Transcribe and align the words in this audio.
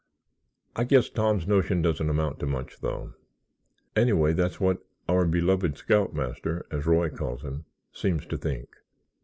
I 0.75 0.83
guess 0.83 1.11
Tom's 1.11 1.45
notion 1.45 1.83
doesn't 1.83 2.09
amount 2.09 2.39
to 2.39 2.47
much, 2.47 2.79
though. 2.79 3.13
Anyway, 3.95 4.33
that's 4.33 4.59
what 4.59 4.83
'our 5.07 5.25
beloved 5.25 5.77
scoutmaster' 5.77 6.65
as 6.71 6.87
Roy 6.87 7.11
calls 7.11 7.43
him, 7.43 7.65
seems 7.93 8.25
to 8.25 8.37
think." 8.39 8.77